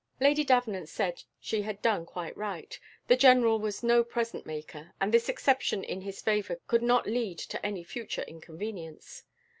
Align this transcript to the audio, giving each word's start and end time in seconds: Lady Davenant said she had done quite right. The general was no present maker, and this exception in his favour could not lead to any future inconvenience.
Lady 0.19 0.43
Davenant 0.43 0.89
said 0.89 1.21
she 1.39 1.61
had 1.61 1.79
done 1.79 2.07
quite 2.07 2.35
right. 2.35 2.79
The 3.07 3.15
general 3.15 3.59
was 3.59 3.83
no 3.83 4.03
present 4.03 4.47
maker, 4.47 4.95
and 4.99 5.13
this 5.13 5.29
exception 5.29 5.83
in 5.83 6.01
his 6.01 6.23
favour 6.23 6.57
could 6.65 6.81
not 6.81 7.05
lead 7.05 7.37
to 7.37 7.63
any 7.63 7.83
future 7.83 8.23
inconvenience. 8.23 9.25